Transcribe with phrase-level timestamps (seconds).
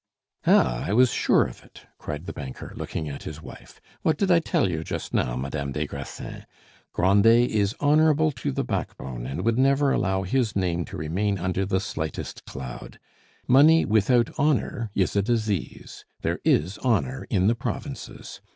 [0.47, 0.83] "Ah!
[0.87, 3.79] I was sure of it," cried the banker, looking at his wife.
[4.01, 6.45] "What did I tell you just now, Madame des Grassins?
[6.91, 11.67] Grandet is honorable to the backbone, and would never allow his name to remain under
[11.67, 12.97] the slightest cloud!
[13.47, 16.03] Money without honor is a disease.
[16.23, 18.41] There is honor in the provinces!